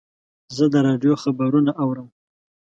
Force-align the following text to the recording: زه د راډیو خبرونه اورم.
زه 0.55 0.65
د 0.73 0.75
راډیو 0.87 1.13
خبرونه 1.23 1.71
اورم. 1.81 2.07